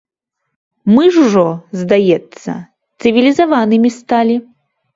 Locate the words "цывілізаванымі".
3.01-3.95